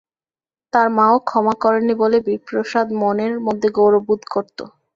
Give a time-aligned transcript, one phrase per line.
[0.73, 4.57] তার মাও ক্ষমা করেন নি বলে বিপ্রদাস মনের মধ্যে গৌরব বোধ করত।